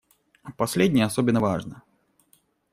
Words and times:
Последнее 0.57 1.03
особенно 1.05 1.39
важно. 1.41 1.83